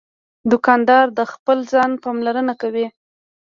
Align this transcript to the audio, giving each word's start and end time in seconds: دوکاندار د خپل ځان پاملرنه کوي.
دوکاندار 0.51 1.05
د 1.17 1.19
خپل 1.33 1.57
ځان 1.71 1.91
پاملرنه 2.03 2.53
کوي. 2.61 2.87